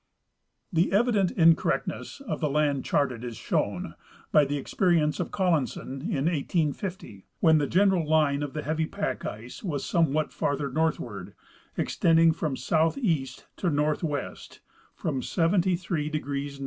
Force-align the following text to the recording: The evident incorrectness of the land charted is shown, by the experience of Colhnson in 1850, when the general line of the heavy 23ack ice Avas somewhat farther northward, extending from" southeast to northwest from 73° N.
The 0.73 0.91
evident 0.91 1.29
incorrectness 1.29 2.21
of 2.21 2.39
the 2.39 2.49
land 2.49 2.83
charted 2.83 3.23
is 3.23 3.37
shown, 3.37 3.93
by 4.31 4.45
the 4.45 4.57
experience 4.57 5.19
of 5.19 5.29
Colhnson 5.29 6.01
in 6.01 6.25
1850, 6.25 7.27
when 7.39 7.59
the 7.59 7.67
general 7.67 8.09
line 8.09 8.41
of 8.41 8.53
the 8.53 8.63
heavy 8.63 8.87
23ack 8.87 9.25
ice 9.27 9.61
Avas 9.61 9.81
somewhat 9.81 10.33
farther 10.33 10.71
northward, 10.71 11.35
extending 11.77 12.31
from" 12.31 12.57
southeast 12.57 13.45
to 13.57 13.69
northwest 13.69 14.61
from 14.95 15.21
73° 15.21 16.55
N. 16.55 16.59